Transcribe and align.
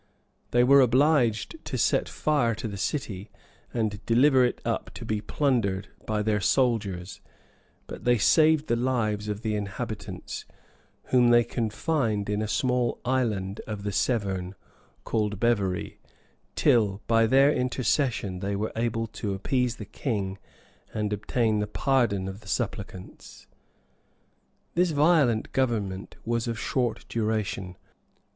They 0.49 0.63
were 0.63 0.81
obliged 0.81 1.63
to 1.63 1.77
set 1.77 2.09
fire 2.09 2.55
to 2.55 2.67
the 2.67 2.75
city, 2.75 3.29
and 3.71 4.03
deliver 4.07 4.43
it 4.43 4.59
up 4.65 4.91
to 4.95 5.05
be 5.05 5.21
plundered 5.21 5.89
by 6.07 6.23
their 6.23 6.41
soldiers; 6.41 7.21
but 7.85 8.03
they 8.03 8.17
saved 8.17 8.65
the 8.65 8.75
lives 8.75 9.27
of 9.29 9.41
the 9.43 9.53
inhabitants, 9.53 10.45
whom 11.11 11.27
they 11.29 11.43
confined 11.43 12.31
in 12.31 12.41
a 12.41 12.47
small 12.47 12.99
island 13.05 13.61
of 13.67 13.83
the 13.83 13.91
Severn, 13.91 14.55
called 15.03 15.39
Beverey, 15.39 15.99
till, 16.55 17.03
by 17.05 17.27
their 17.27 17.53
intercession, 17.53 18.39
they 18.39 18.55
were 18.55 18.71
able 18.75 19.05
to 19.05 19.35
appease 19.35 19.75
the 19.75 19.85
king, 19.85 20.39
and 20.95 21.13
obtain 21.13 21.59
the 21.59 21.67
pardon 21.67 22.27
of 22.27 22.39
the 22.39 22.47
supplicants. 22.47 23.45
This 24.73 24.89
violent 24.89 25.51
government 25.51 26.15
was 26.25 26.47
of 26.47 26.57
short 26.59 27.05
duration. 27.07 27.75